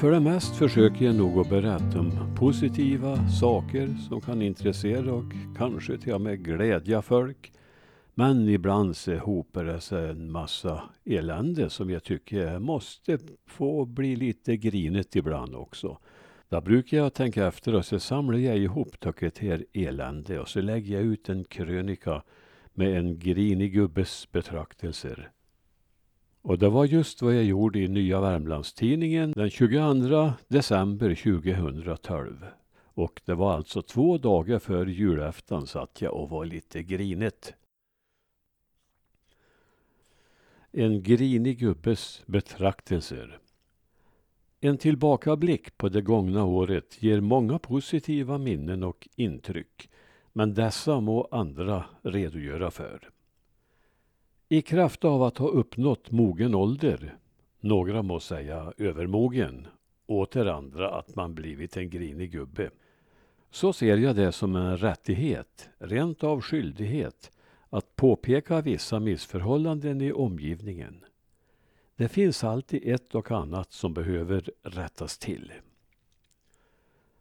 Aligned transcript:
För 0.00 0.10
det 0.10 0.20
mest 0.20 0.56
försöker 0.56 1.04
jag 1.04 1.14
nog 1.14 1.38
att 1.38 1.50
berätta 1.50 2.00
om 2.00 2.34
positiva 2.36 3.28
saker 3.28 3.96
som 4.08 4.20
kan 4.20 4.42
intressera 4.42 5.12
och 5.12 5.32
kanske 5.56 5.98
till 5.98 6.12
och 6.12 6.20
med 6.20 6.44
glädja 6.44 7.02
folk. 7.02 7.52
Men 8.14 8.48
ibland 8.48 8.96
så 8.96 9.16
hopar 9.16 9.64
det 9.64 9.80
sig 9.80 10.10
en 10.10 10.32
massa 10.32 10.82
elände 11.04 11.70
som 11.70 11.90
jag 11.90 12.04
tycker 12.04 12.58
måste 12.58 13.18
få 13.46 13.84
bli 13.84 14.16
lite 14.16 14.56
grinigt 14.56 15.16
ibland 15.16 15.54
också. 15.54 15.98
Då 16.48 16.60
brukar 16.60 16.96
jag 16.96 17.14
tänka 17.14 17.46
efter 17.46 17.74
och 17.74 17.84
så 17.84 18.00
samlar 18.00 18.38
jag 18.38 18.58
ihop 18.58 19.00
taket 19.00 19.38
här 19.38 19.64
elände 19.72 20.40
och 20.40 20.48
så 20.48 20.60
lägger 20.60 20.94
jag 20.94 21.04
ut 21.04 21.28
en 21.28 21.44
krönika 21.44 22.22
med 22.74 22.98
en 22.98 23.18
grinig 23.18 23.72
gubbes 23.72 24.32
betraktelser. 24.32 25.30
Och 26.48 26.58
det 26.58 26.68
var 26.68 26.84
just 26.84 27.22
vad 27.22 27.34
jag 27.34 27.44
gjorde 27.44 27.78
i 27.78 27.88
Nya 27.88 28.20
Värmlandstidningen 28.20 29.32
den 29.32 29.50
22 29.50 30.32
december 30.48 31.14
2012. 31.14 32.46
Och 32.84 33.20
det 33.24 33.34
var 33.34 33.52
alltså 33.52 33.82
två 33.82 34.18
dagar 34.18 34.58
före 34.58 34.92
julafton 34.92 35.66
satt 35.66 36.02
jag 36.02 36.14
och 36.14 36.30
var 36.30 36.44
lite 36.44 36.82
grinet. 36.82 37.54
En 40.72 41.02
grinig 41.02 41.58
gubbes 41.58 42.22
betraktelser. 42.26 43.38
En 44.60 44.78
tillbakablick 44.78 45.76
på 45.76 45.88
det 45.88 46.02
gångna 46.02 46.44
året 46.44 47.02
ger 47.02 47.20
många 47.20 47.58
positiva 47.58 48.38
minnen 48.38 48.82
och 48.82 49.08
intryck. 49.16 49.90
Men 50.32 50.54
dessa 50.54 51.00
må 51.00 51.28
andra 51.30 51.84
redogöra 52.02 52.70
för. 52.70 53.10
I 54.50 54.62
kraft 54.62 55.04
av 55.04 55.22
att 55.22 55.38
ha 55.38 55.48
uppnått 55.48 56.10
mogen 56.10 56.54
ålder, 56.54 57.16
några 57.60 58.02
må 58.02 58.20
säga 58.20 58.72
övermogen, 58.78 59.66
åter 60.06 60.46
andra 60.46 60.90
att 60.90 61.16
man 61.16 61.34
blivit 61.34 61.76
en 61.76 61.90
grinig 61.90 62.32
gubbe, 62.32 62.70
så 63.50 63.72
ser 63.72 63.96
jag 63.96 64.16
det 64.16 64.32
som 64.32 64.56
en 64.56 64.76
rättighet, 64.76 65.68
rent 65.78 66.24
av 66.24 66.40
skyldighet, 66.40 67.30
att 67.70 67.96
påpeka 67.96 68.60
vissa 68.60 69.00
missförhållanden 69.00 70.00
i 70.00 70.12
omgivningen. 70.12 71.04
Det 71.96 72.08
finns 72.08 72.44
alltid 72.44 72.94
ett 72.94 73.14
och 73.14 73.30
annat 73.30 73.72
som 73.72 73.94
behöver 73.94 74.50
rättas 74.62 75.18
till. 75.18 75.52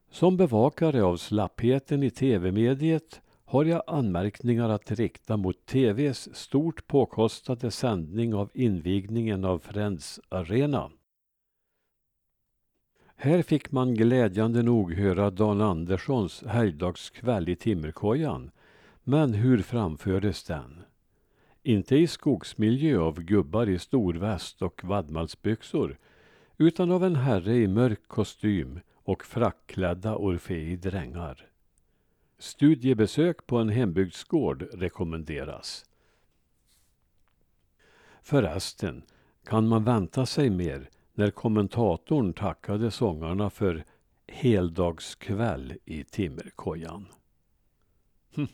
Som 0.10 0.38
bevakare 0.38 1.04
av 1.04 1.18
slappheten 1.18 2.04
i 2.04 2.10
tv-mediet 2.10 3.22
har 3.50 3.66
jag 3.66 3.84
anmärkningar 3.88 4.70
att 4.70 4.92
rikta 4.92 5.38
mot 5.38 5.66
TVs 5.66 6.36
stort 6.36 6.88
påkostade 6.88 7.72
sändning 7.72 8.34
av 8.34 8.52
invigningen 8.54 9.46
av 9.46 9.60
Friends 9.60 10.20
Arena. 10.30 10.92
Här 13.16 13.42
fick 13.42 13.72
man 13.72 13.96
glädjande 13.96 14.64
nog 14.64 14.94
höra 14.94 15.30
Dan 15.30 15.62
Anderssons 15.62 16.44
helgdagskväll 16.44 17.50
i 17.50 17.56
timmerkojan. 17.56 18.52
Men 19.04 19.34
hur 19.34 19.62
framfördes 19.62 20.44
den? 20.44 20.84
Inte 21.64 21.96
i 21.96 22.08
skogsmiljö 22.08 23.00
av 23.00 23.22
gubbar 23.22 23.70
i 23.70 23.80
storväst 23.80 24.62
och 24.62 24.84
vadmalsbyxor 24.84 25.98
utan 26.58 26.92
av 26.92 27.04
en 27.04 27.16
herre 27.16 27.56
i 27.56 27.68
mörk 27.68 28.08
kostym 28.08 28.80
och 28.94 29.26
frackklädda 29.26 30.16
Orfei-drängar. 30.16 31.48
Studiebesök 32.40 33.48
på 33.48 33.58
en 33.58 33.70
hembygdsgård 33.70 34.68
rekommenderas. 34.74 35.86
Förresten, 38.24 39.04
kan 39.44 39.68
man 39.68 39.84
vänta 39.84 40.26
sig 40.26 40.50
mer 40.50 40.90
när 41.14 41.32
kommentatorn 41.32 42.34
tackade 42.34 42.92
sångarna 42.92 43.50
för 43.50 43.86
heldagskväll 44.28 45.74
i 45.86 46.04
timmerkojan? 46.04 47.06
Hm. 48.36 48.48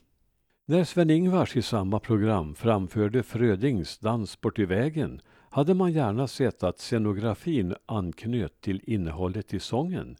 När 0.65 0.83
Sven-Ingvars 0.83 1.57
i 1.57 1.61
samma 1.61 1.99
program 1.99 2.55
framförde 2.55 3.23
Frödings 3.23 3.97
Dans 3.97 4.41
bort 4.41 4.59
i 4.59 4.65
vägen 4.65 5.21
hade 5.49 5.73
man 5.73 5.91
gärna 5.91 6.27
sett 6.27 6.63
att 6.63 6.79
scenografin 6.79 7.75
anknöt 7.85 8.61
till 8.61 8.81
innehållet 8.83 9.53
i 9.53 9.59
sången. 9.59 10.17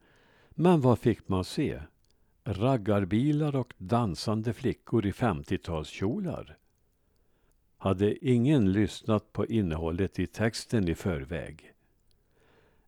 Men 0.50 0.82
vad 0.82 1.00
fick 1.00 1.28
man 1.28 1.44
se? 1.44 1.82
Raggarbilar 2.46 3.56
och 3.56 3.74
dansande 3.78 4.54
flickor 4.54 5.06
i 5.06 5.12
50-talskjolar. 5.12 6.56
Hade 7.78 8.26
ingen 8.28 8.72
lyssnat 8.72 9.34
på 9.34 9.46
innehållet 9.46 10.20
i 10.20 10.28
texten 10.28 10.88
i 10.88 10.96
förväg. 10.96 11.74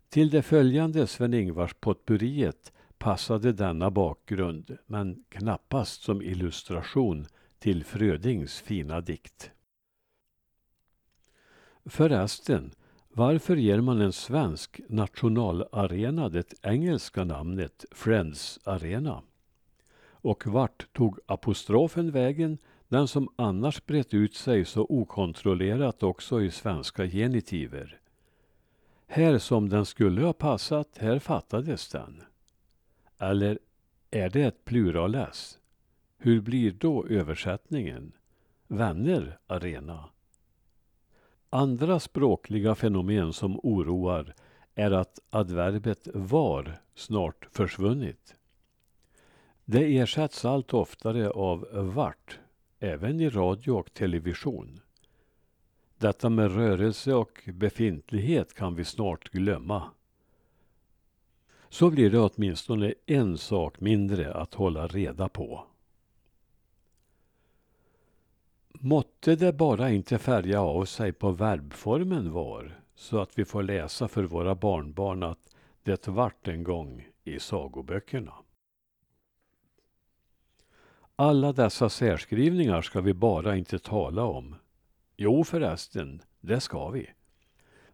Till 0.09 0.29
det 0.29 0.41
följande 0.41 1.07
Sven-Ingvars 1.07 1.73
potpurriet 1.73 2.73
passade 2.97 3.53
denna 3.53 3.91
bakgrund, 3.91 4.77
men 4.85 5.23
knappast 5.29 6.01
som 6.03 6.22
illustration 6.22 7.25
till 7.59 7.83
Frödings 7.83 8.59
fina 8.59 9.01
dikt. 9.01 9.51
Förresten, 11.85 12.72
varför 13.09 13.55
ger 13.55 13.81
man 13.81 14.01
en 14.01 14.13
svensk 14.13 14.81
nationalarena 14.89 16.29
det 16.29 16.53
engelska 16.61 17.23
namnet 17.23 17.85
Friends 17.91 18.59
Arena? 18.63 19.22
Och 20.25 20.47
vart 20.47 20.93
tog 20.93 21.19
apostrofen 21.25 22.11
vägen, 22.11 22.57
den 22.87 23.07
som 23.07 23.29
annars 23.35 23.85
brett 23.85 24.13
ut 24.13 24.35
sig 24.35 24.65
så 24.65 24.85
okontrollerat 24.89 26.03
också 26.03 26.41
i 26.41 26.51
svenska 26.51 27.07
genitiver? 27.07 27.99
Här 29.07 29.37
som 29.37 29.69
den 29.69 29.85
skulle 29.85 30.21
ha 30.21 30.33
passat, 30.33 30.97
här 30.97 31.19
fattades 31.19 31.89
den. 31.89 32.23
Eller 33.17 33.59
är 34.11 34.29
det 34.29 34.41
ett 34.41 34.65
pluraläs? 34.65 35.59
Hur 36.17 36.41
blir 36.41 36.71
då 36.71 37.05
översättningen? 37.05 38.11
Vänner 38.67 39.39
arena. 39.47 40.09
Andra 41.49 41.99
språkliga 41.99 42.75
fenomen 42.75 43.33
som 43.33 43.59
oroar 43.63 44.35
är 44.75 44.91
att 44.91 45.19
adverbet 45.29 46.07
var 46.13 46.77
snart 46.95 47.47
försvunnit. 47.51 48.35
Det 49.65 49.97
ersätts 49.97 50.45
allt 50.45 50.73
oftare 50.73 51.29
av 51.29 51.67
vart, 51.71 52.39
även 52.79 53.19
i 53.19 53.29
radio 53.29 53.71
och 53.71 53.93
television. 53.93 54.79
Detta 55.97 56.29
med 56.29 56.55
rörelse 56.55 57.13
och 57.13 57.49
befintlighet 57.53 58.53
kan 58.53 58.75
vi 58.75 58.85
snart 58.85 59.29
glömma. 59.29 59.91
Så 61.69 61.89
blir 61.89 62.09
det 62.09 62.19
åtminstone 62.19 62.93
en 63.05 63.37
sak 63.37 63.79
mindre 63.79 64.33
att 64.33 64.53
hålla 64.53 64.87
reda 64.87 65.29
på. 65.29 65.65
Måtte 68.71 69.35
det 69.35 69.53
bara 69.53 69.89
inte 69.89 70.17
färga 70.17 70.61
av 70.61 70.85
sig 70.85 71.13
på 71.13 71.31
verbformen 71.31 72.31
var, 72.31 72.79
så 72.95 73.19
att 73.19 73.39
vi 73.39 73.45
får 73.45 73.63
läsa 73.63 74.07
för 74.07 74.23
våra 74.23 74.55
barnbarn 74.55 75.23
att 75.23 75.55
det 75.83 76.07
vart 76.07 76.47
en 76.47 76.63
gång 76.63 77.07
i 77.23 77.39
sagoböckerna. 77.39 78.33
Alla 81.17 81.53
dessa 81.53 81.89
särskrivningar 81.89 82.81
ska 82.81 83.01
vi 83.01 83.13
bara 83.13 83.55
inte 83.55 83.79
tala 83.79 84.23
om. 84.23 84.55
Jo 85.17 85.43
förresten, 85.43 86.21
det 86.41 86.59
ska 86.59 86.89
vi. 86.89 87.09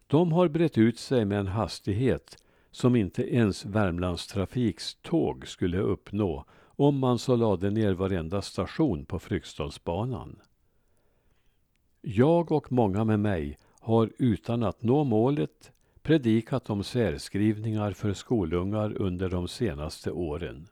De 0.06 0.32
har 0.32 0.48
brett 0.48 0.78
ut 0.78 0.98
sig 0.98 1.24
med 1.24 1.38
en 1.38 1.46
hastighet 1.46 2.36
som 2.70 2.96
inte 2.96 3.34
ens 3.34 3.64
Värmlandstrafiks 3.64 4.94
tåg 5.02 5.48
skulle 5.48 5.78
uppnå 5.78 6.44
om 6.76 6.98
man 6.98 7.18
så 7.18 7.36
lade 7.36 7.70
ner 7.70 7.92
varenda 7.92 8.42
station 8.42 9.04
på 9.04 9.18
Fryksdalsbanan. 9.18 10.38
Jag 12.00 12.52
och 12.52 12.72
många 12.72 13.04
med 13.04 13.20
mig 13.20 13.58
har 13.80 14.10
utan 14.18 14.62
att 14.62 14.82
nå 14.82 15.04
målet 15.04 15.72
predikat 16.02 16.70
om 16.70 16.84
särskrivningar 16.84 17.92
för 17.92 18.12
skolungar 18.12 18.96
under 18.96 19.28
de 19.28 19.48
senaste 19.48 20.10
åren. 20.10 20.68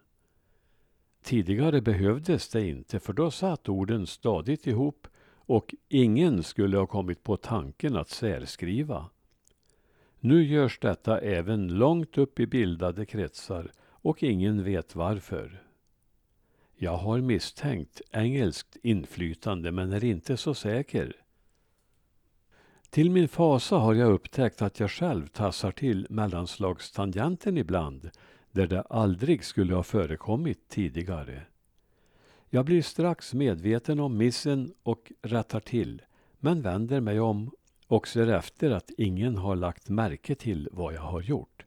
Tidigare 1.23 1.81
behövdes 1.81 2.49
det 2.49 2.69
inte 2.69 3.01
för 3.01 3.13
då 3.13 3.31
satt 3.31 3.69
orden 3.69 4.07
stadigt 4.07 4.67
ihop 4.67 5.09
och 5.35 5.75
ingen 5.89 6.43
skulle 6.43 6.79
ha 6.79 6.87
kommit 6.87 7.23
på 7.23 7.37
tanken 7.37 7.97
att 7.97 8.09
särskriva. 8.09 9.07
Nu 10.21 10.45
görs 10.45 10.79
detta 10.79 11.21
även 11.21 11.69
långt 11.69 12.19
upp 12.19 12.41
i 12.41 12.47
bildade 12.47 13.07
kretsar 13.07 13.73
och 13.81 14.23
ingen 14.23 14.65
vet 14.65 14.95
varför. 14.95 15.63
Jag 16.77 16.97
har 16.97 17.21
misstänkt 17.21 18.01
engelskt 18.11 18.77
inflytande 18.83 19.73
men 19.73 19.93
är 19.93 20.05
inte 20.05 20.37
så 20.37 20.55
säker. 20.55 21.17
Till 22.91 23.11
min 23.11 23.29
fasa 23.29 23.77
har 23.77 23.95
jag 23.95 24.13
upptäckt 24.13 24.63
att 24.63 24.81
jag 24.81 24.91
själv 24.91 25.27
tassar 25.27 25.71
till 25.71 26.07
mellanslagstangenten 26.11 27.59
ibland 27.59 28.11
där 28.53 28.67
det 28.67 28.83
aldrig 28.83 29.45
skulle 29.45 29.75
ha 29.75 29.83
förekommit 29.83 30.69
tidigare. 30.69 31.43
Jag 32.49 32.65
blir 32.65 32.83
strax 32.83 33.35
medveten 33.35 34.01
om 34.01 34.17
missen 34.17 34.75
och 34.83 35.13
rättar 35.23 35.61
till, 35.61 36.03
men 36.39 36.63
vänder 36.63 37.01
mig 37.01 37.21
om 37.21 37.51
och 37.87 38.09
ser 38.09 38.27
efter 38.27 38.71
att 38.71 38.91
ingen 38.99 39.37
har 39.37 39.57
lagt 39.57 39.89
märke 39.89 40.35
till 40.35 40.69
vad 40.73 40.95
jag 40.95 41.03
har 41.03 41.21
gjort. 41.21 41.65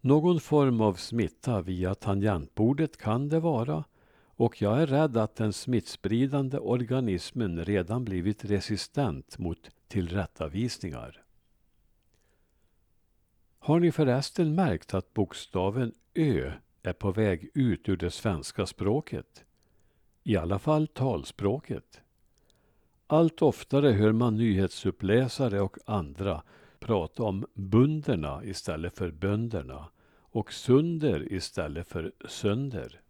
Någon 0.00 0.40
form 0.40 0.80
av 0.80 0.94
smitta 0.94 1.60
via 1.60 1.94
tangentbordet 1.94 2.96
kan 2.96 3.28
det 3.28 3.40
vara 3.40 3.84
och 4.40 4.62
jag 4.62 4.82
är 4.82 4.86
rädd 4.86 5.16
att 5.16 5.36
den 5.36 5.52
smittspridande 5.52 6.58
organismen 6.58 7.64
redan 7.64 8.04
blivit 8.04 8.44
resistent 8.44 9.38
mot 9.38 9.70
tillrättavisningar. 9.88 11.22
Har 13.62 13.80
ni 13.80 13.92
förresten 13.92 14.54
märkt 14.54 14.94
att 14.94 15.14
bokstaven 15.14 15.92
Ö 16.14 16.52
är 16.82 16.92
på 16.92 17.10
väg 17.10 17.50
ut 17.54 17.88
ur 17.88 17.96
det 17.96 18.10
svenska 18.10 18.66
språket? 18.66 19.44
I 20.24 20.36
alla 20.36 20.58
fall 20.58 20.86
talspråket. 20.86 22.00
Allt 23.06 23.42
oftare 23.42 23.88
hör 23.88 24.12
man 24.12 24.36
nyhetsuppläsare 24.36 25.60
och 25.60 25.76
andra 25.84 26.42
prata 26.78 27.22
om 27.22 27.46
bunderna 27.54 28.44
istället 28.44 28.96
för 28.96 29.10
bönderna 29.10 29.88
och 30.20 30.52
sunder 30.52 31.32
istället 31.32 31.88
för 31.88 32.12
sönder. 32.28 33.00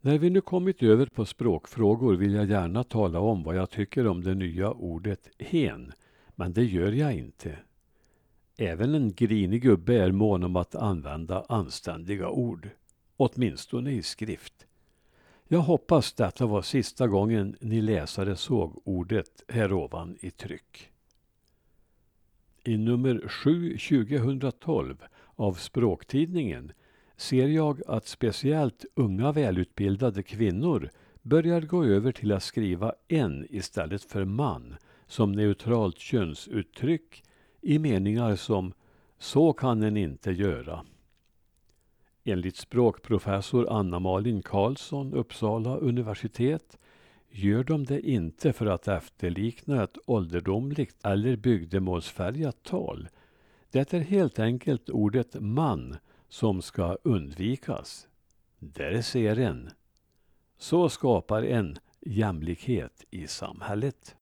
När 0.00 0.18
vi 0.18 0.30
nu 0.30 0.40
kommit 0.40 0.82
över 0.82 1.06
på 1.06 1.24
språkfrågor 1.24 2.16
vill 2.16 2.34
jag 2.34 2.50
gärna 2.50 2.84
tala 2.84 3.20
om 3.20 3.42
vad 3.42 3.56
jag 3.56 3.70
tycker 3.70 4.06
om 4.06 4.24
det 4.24 4.34
nya 4.34 4.70
ordet 4.70 5.28
hen, 5.38 5.92
men 6.34 6.52
det 6.52 6.64
gör 6.64 6.92
jag 6.92 7.14
inte. 7.14 7.58
Även 8.62 8.94
en 8.94 9.12
grinig 9.12 9.62
gubbe 9.62 9.94
är 9.94 10.12
mån 10.12 10.44
om 10.44 10.56
att 10.56 10.74
använda 10.74 11.44
anständiga 11.48 12.28
ord, 12.28 12.68
åtminstone 13.16 13.90
i 13.90 14.02
skrift. 14.02 14.66
Jag 15.48 15.60
hoppas 15.60 16.12
detta 16.12 16.46
var 16.46 16.62
sista 16.62 17.06
gången 17.06 17.56
ni 17.60 17.82
läsare 17.82 18.36
såg 18.36 18.82
ordet 18.84 19.42
här 19.48 19.72
ovan 19.72 20.16
i 20.20 20.30
tryck. 20.30 20.90
I 22.64 22.76
nummer 22.76 23.28
7 23.28 23.78
2012 23.78 24.96
av 25.36 25.54
Språktidningen 25.54 26.72
ser 27.16 27.48
jag 27.48 27.80
att 27.86 28.06
speciellt 28.06 28.84
unga 28.94 29.32
välutbildade 29.32 30.22
kvinnor 30.22 30.90
börjar 31.22 31.60
gå 31.60 31.84
över 31.84 32.12
till 32.12 32.32
att 32.32 32.42
skriva 32.42 32.94
en 33.08 33.46
istället 33.50 34.04
för 34.04 34.24
man 34.24 34.76
som 35.06 35.32
neutralt 35.32 35.98
könsuttryck 35.98 37.22
i 37.60 37.78
meningar 37.78 38.36
som 38.36 38.72
”så 39.00 39.52
kan 39.52 39.82
en 39.82 39.96
inte 39.96 40.30
göra” 40.30 40.84
Enligt 42.24 42.56
språkprofessor 42.56 43.70
Anna-Malin 43.70 44.42
Karlsson, 44.42 45.14
Uppsala 45.14 45.76
universitet, 45.76 46.78
gör 47.30 47.64
de 47.64 47.84
det 47.84 48.00
inte 48.00 48.52
för 48.52 48.66
att 48.66 48.88
efterlikna 48.88 49.84
ett 49.84 49.98
ålderdomligt 50.06 50.96
eller 51.04 51.36
bygdemålsfärgat 51.36 52.62
tal. 52.62 53.08
Det 53.70 53.92
är 53.92 54.00
helt 54.00 54.38
enkelt 54.38 54.90
ordet 54.90 55.36
man 55.40 55.96
som 56.28 56.62
ska 56.62 56.96
undvikas. 57.04 58.08
Där 58.58 59.02
ser 59.02 59.38
en. 59.38 59.70
Så 60.58 60.88
skapar 60.88 61.42
en 61.42 61.78
jämlikhet 62.00 63.04
i 63.10 63.26
samhället. 63.26 64.16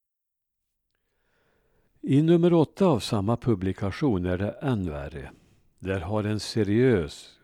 I 2.11 2.21
nummer 2.21 2.53
åtta 2.53 2.85
av 2.85 2.99
samma 2.99 3.37
publikation 3.37 4.25
är 4.25 4.37
det 4.37 4.51
än 4.51 4.89
värre. 4.89 5.31
Där 5.79 5.99
har 5.99 6.23
en 6.23 6.39
seriös 6.39 7.39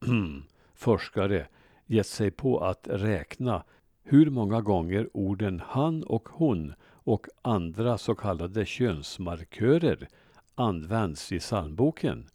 forskare 0.74 1.46
gett 1.86 2.06
sig 2.06 2.30
på 2.30 2.58
att 2.58 2.88
räkna 2.90 3.64
hur 4.02 4.30
många 4.30 4.60
gånger 4.60 5.10
orden 5.12 5.62
han 5.66 6.02
och 6.02 6.28
hon 6.28 6.74
och 6.84 7.26
andra 7.42 7.98
så 7.98 8.14
kallade 8.14 8.66
könsmarkörer 8.66 10.08
används 10.54 11.32
i 11.32 11.38
psalmboken. 11.38 12.26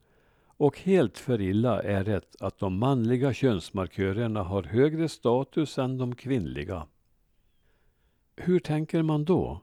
Och 0.47 0.79
helt 0.79 1.17
för 1.17 1.41
illa 1.41 1.81
är 1.81 2.03
det 2.03 2.35
att 2.39 2.59
de 2.59 2.77
manliga 2.77 3.33
könsmarkörerna 3.33 4.43
har 4.43 4.63
högre 4.63 5.09
status 5.09 5.77
än 5.77 5.97
de 5.97 6.15
kvinnliga. 6.15 6.87
Hur 8.35 8.59
tänker 8.59 9.01
man 9.01 9.25
då? 9.25 9.61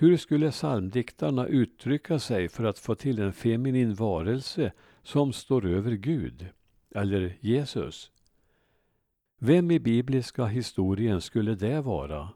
Hur 0.00 0.16
skulle 0.16 0.50
psalmdiktarna 0.50 1.46
uttrycka 1.46 2.18
sig 2.18 2.48
för 2.48 2.64
att 2.64 2.78
få 2.78 2.94
till 2.94 3.18
en 3.18 3.32
feminin 3.32 3.94
varelse 3.94 4.72
som 5.02 5.32
står 5.32 5.66
över 5.66 5.92
Gud? 5.92 6.48
eller 6.94 7.36
Jesus. 7.40 8.10
Vem 9.38 9.70
i 9.70 9.78
bibliska 9.78 10.46
historien 10.46 11.20
skulle 11.20 11.54
det 11.54 11.80
vara? 11.80 12.28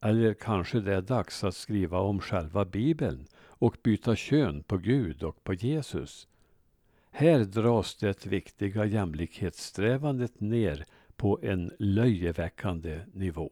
Eller 0.00 0.34
kanske 0.34 0.80
det 0.80 0.94
är 0.94 1.02
dags 1.02 1.44
att 1.44 1.54
skriva 1.54 1.98
om 1.98 2.20
själva 2.20 2.64
bibeln 2.64 3.26
och 3.36 3.76
byta 3.82 4.16
kön 4.16 4.62
på 4.62 4.78
Gud 4.78 5.22
och 5.22 5.44
på 5.44 5.54
Jesus. 5.54 6.28
Här 7.10 7.44
dras 7.44 7.96
det 7.96 8.26
viktiga 8.26 8.84
jämlikhetssträvandet 8.84 10.40
ner 10.40 10.84
på 11.16 11.38
en 11.42 11.72
löjeväckande 11.78 13.00
nivå. 13.12 13.50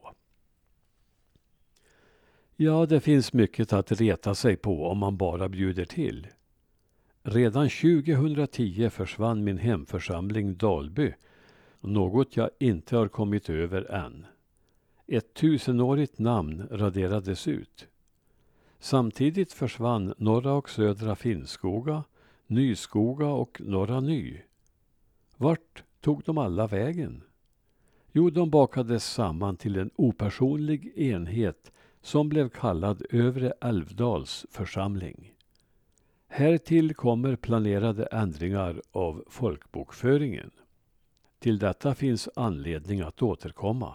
Ja, 2.57 2.87
det 2.87 3.01
finns 3.01 3.33
mycket 3.33 3.73
att 3.73 3.93
reta 3.93 4.35
sig 4.35 4.57
på 4.57 4.87
om 4.87 4.99
man 4.99 5.17
bara 5.17 5.49
bjuder 5.49 5.85
till. 5.85 6.27
Redan 7.23 7.69
2010 7.69 8.91
försvann 8.91 9.45
min 9.45 9.59
hemförsamling 9.59 10.57
Dalby, 10.57 11.13
något 11.81 12.37
jag 12.37 12.51
inte 12.59 12.97
har 12.97 13.09
kommit 13.09 13.51
över 13.51 13.91
än. 13.91 14.27
Ett 15.07 15.35
tusenårigt 15.35 16.19
namn 16.19 16.69
raderades 16.71 17.49
ut. 17.49 17.87
Samtidigt 18.79 19.53
försvann 19.53 20.15
norra 20.19 20.53
och 20.53 20.71
södra 20.71 21.17
Finnskoga, 21.17 22.05
Nyskoga 22.47 23.27
och 23.27 23.61
Norra 23.65 24.01
Ny. 24.01 24.41
Vart 25.37 25.83
tog 26.01 26.23
de 26.25 26.39
alla 26.39 26.67
vägen? 26.67 27.23
Jo, 28.13 28.31
de 28.31 28.51
bakades 28.51 29.05
samman 29.05 29.57
till 29.57 29.77
en 29.77 29.91
opersonlig 29.97 30.93
enhet 30.97 31.73
som 32.05 32.29
blev 32.29 32.49
kallad 32.49 33.03
Övre 33.11 33.53
Älvdals 33.61 34.47
församling. 34.51 35.35
Härtill 36.27 36.95
kommer 36.95 37.37
planerade 37.37 38.07
ändringar 38.07 38.83
av 38.93 39.25
folkbokföringen. 39.27 40.51
Till 41.39 41.59
detta 41.59 41.95
finns 41.95 42.29
anledning 42.37 43.01
att 43.01 43.23
återkomma. 43.23 43.95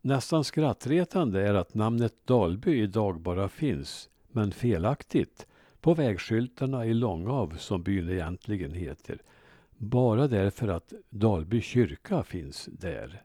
Nästan 0.00 0.44
skrattretande 0.44 1.48
är 1.48 1.54
att 1.54 1.74
namnet 1.74 2.26
Dalby 2.26 2.82
idag 2.82 3.20
bara 3.20 3.48
finns, 3.48 4.10
men 4.28 4.52
felaktigt, 4.52 5.46
på 5.80 5.94
vägskyltarna 5.94 6.86
i 6.86 6.94
Långav 6.94 7.56
som 7.58 7.82
byn 7.82 8.10
egentligen 8.10 8.72
heter. 8.72 9.22
Bara 9.76 10.28
därför 10.28 10.68
att 10.68 10.92
Dalby 11.10 11.60
kyrka 11.60 12.22
finns 12.22 12.68
där. 12.72 13.22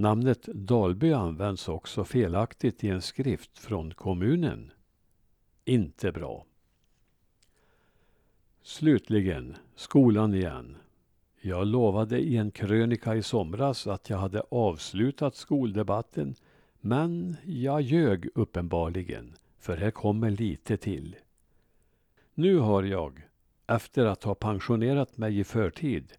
Namnet 0.00 0.42
Dalby 0.42 1.12
används 1.12 1.68
också 1.68 2.04
felaktigt 2.04 2.84
i 2.84 2.88
en 2.88 3.02
skrift 3.02 3.58
från 3.58 3.94
kommunen. 3.94 4.72
Inte 5.64 6.12
bra. 6.12 6.44
Slutligen, 8.62 9.56
skolan 9.74 10.34
igen. 10.34 10.76
Jag 11.40 11.66
lovade 11.66 12.18
i 12.18 12.36
en 12.36 12.50
krönika 12.50 13.14
i 13.14 13.22
somras 13.22 13.86
att 13.86 14.10
jag 14.10 14.18
hade 14.18 14.42
avslutat 14.50 15.34
skoldebatten, 15.34 16.34
men 16.80 17.36
jag 17.44 17.80
ljög 17.80 18.28
uppenbarligen, 18.34 19.34
för 19.58 19.76
här 19.76 19.90
kommer 19.90 20.30
lite 20.30 20.76
till. 20.76 21.16
Nu 22.34 22.58
har 22.58 22.82
jag, 22.82 23.22
efter 23.66 24.04
att 24.04 24.24
ha 24.24 24.34
pensionerat 24.34 25.18
mig 25.18 25.38
i 25.38 25.44
förtid, 25.44 26.12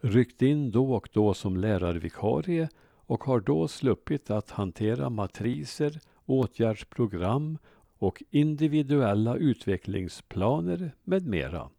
ryckt 0.00 0.42
in 0.42 0.70
då 0.70 0.94
och 0.94 1.08
då 1.12 1.34
som 1.34 1.56
lärarvikarie 1.56 2.68
och 3.06 3.24
har 3.24 3.40
då 3.40 3.68
sluppit 3.68 4.30
att 4.30 4.50
hantera 4.50 5.10
matriser, 5.10 6.00
åtgärdsprogram 6.24 7.58
och 7.98 8.22
individuella 8.30 9.36
utvecklingsplaner 9.36 10.94
med 11.04 11.26
mera. 11.26 11.70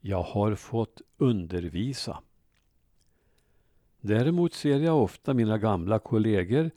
Jag 0.00 0.22
har 0.22 0.54
fått 0.54 1.02
undervisa. 1.16 2.18
Däremot 4.00 4.54
ser 4.54 4.80
jag 4.80 5.02
ofta 5.02 5.34
mina 5.34 5.58
gamla 5.58 5.98
kollegor, 5.98 6.70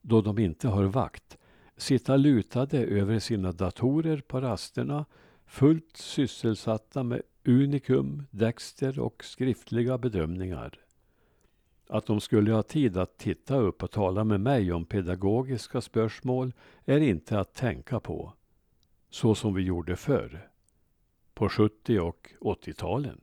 då 0.00 0.20
de 0.20 0.38
inte 0.38 0.68
har 0.68 0.84
vakt, 0.84 1.38
sitta 1.76 2.16
lutade 2.16 2.78
över 2.78 3.18
sina 3.18 3.52
datorer 3.52 4.20
på 4.20 4.40
rasterna, 4.40 5.04
fullt 5.46 5.96
sysselsatta 5.96 7.02
med 7.02 7.22
Unikum, 7.44 8.22
Dexter 8.30 8.98
och 8.98 9.24
skriftliga 9.24 9.98
bedömningar. 9.98 10.83
Att 11.86 12.06
de 12.06 12.20
skulle 12.20 12.52
ha 12.52 12.62
tid 12.62 12.96
att 12.96 13.18
titta 13.18 13.56
upp 13.56 13.82
och 13.82 13.90
tala 13.90 14.24
med 14.24 14.40
mig 14.40 14.72
om 14.72 14.84
pedagogiska 14.84 15.80
spörsmål 15.80 16.52
är 16.84 17.00
inte 17.00 17.40
att 17.40 17.54
tänka 17.54 18.00
på. 18.00 18.32
Så 19.10 19.34
som 19.34 19.54
vi 19.54 19.62
gjorde 19.62 19.96
förr. 19.96 20.48
På 21.34 21.48
70 21.48 21.98
och 22.00 22.32
80-talen. 22.40 23.20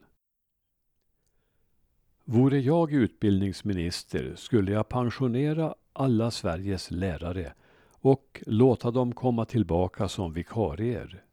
Vore 2.26 2.60
jag 2.60 2.94
utbildningsminister 2.94 4.36
skulle 4.36 4.72
jag 4.72 4.90
pensionera 4.90 5.76
alla 5.94 6.32
Sveriges 6.32 6.92
lärare 6.92 7.54
och 7.92 8.44
låta 8.46 8.92
dem 8.92 9.14
komma 9.14 9.46
tillbaka 9.46 10.08
som 10.08 10.34
vikarier. 10.34 11.24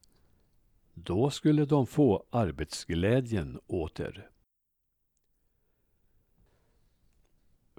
Då 0.94 1.30
skulle 1.30 1.64
de 1.64 1.86
få 1.86 2.24
arbetsglädjen 2.30 3.60
åter. 3.66 4.30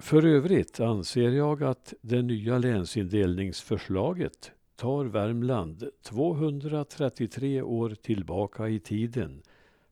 För 0.00 0.24
övrigt 0.24 0.80
anser 0.80 1.30
jag 1.30 1.62
att 1.62 1.94
det 2.00 2.22
nya 2.22 2.58
länsindelningsförslaget 2.58 4.52
tar 4.76 5.04
Värmland 5.04 5.88
233 6.02 7.62
år 7.62 7.90
tillbaka 7.90 8.68
i 8.68 8.80
tiden, 8.80 9.42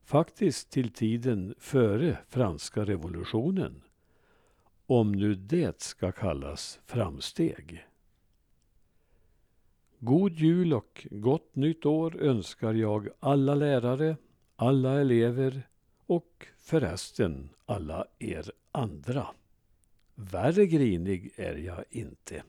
faktiskt 0.03 0.69
till 0.71 0.93
tiden 0.93 1.55
före 1.59 2.17
franska 2.27 2.85
revolutionen. 2.85 3.81
Om 4.85 5.11
nu 5.11 5.35
det 5.35 5.81
ska 5.81 6.11
kallas 6.11 6.79
framsteg. 6.85 7.85
God 9.99 10.33
jul 10.33 10.73
och 10.73 11.07
gott 11.11 11.55
nytt 11.55 11.85
år 11.85 12.21
önskar 12.21 12.73
jag 12.73 13.09
alla 13.19 13.55
lärare, 13.55 14.17
alla 14.55 15.01
elever 15.01 15.67
och 16.05 16.47
förresten 16.57 17.49
alla 17.65 18.05
er 18.19 18.51
andra. 18.71 19.27
Värre 20.21 20.65
grinig 20.65 21.31
är 21.35 21.55
jag 21.55 21.83
inte. 21.89 22.43